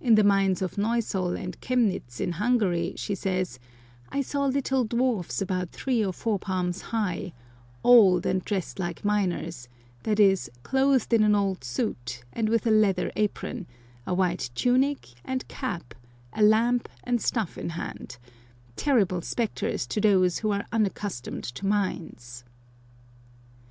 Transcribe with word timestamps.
In 0.00 0.14
the 0.14 0.24
mines 0.24 0.62
of 0.62 0.78
Neusol 0.78 1.36
and 1.38 1.60
Chemnitz 1.60 2.20
in 2.22 2.32
Hungary, 2.40 2.94
she 2.96 3.14
says," 3.14 3.58
I 4.08 4.22
saw 4.22 4.46
little 4.46 4.84
dwarfs 4.84 5.42
about 5.42 5.72
three 5.72 6.02
or 6.02 6.14
four 6.14 6.38
palms 6.38 6.80
high, 6.88 7.34
old, 7.84 8.24
and 8.24 8.42
dressed 8.42 8.78
like 8.78 9.04
miners, 9.04 9.68
that 10.04 10.18
is, 10.18 10.50
clothed 10.62 11.12
in 11.12 11.22
an 11.22 11.34
old 11.34 11.64
suit, 11.64 12.24
and 12.32 12.48
with 12.48 12.66
a 12.66 12.70
leather 12.70 13.12
apron, 13.14 13.66
a 14.06 14.14
white 14.14 14.48
tunic 14.54 15.10
and 15.22 15.46
cap, 15.48 15.92
a 16.32 16.40
lamp 16.42 16.88
and 17.04 17.20
staff 17.20 17.58
in 17.58 17.68
hand— 17.68 18.16
terrible 18.74 19.20
spectres 19.20 19.86
to 19.88 20.00
those 20.00 20.38
who 20.38 20.50
are 20.50 20.64
unaccustomed 20.72 21.44
to 21.44 21.66
mines." 21.66 22.42